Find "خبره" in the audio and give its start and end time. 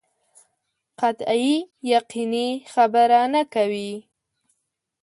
2.73-3.21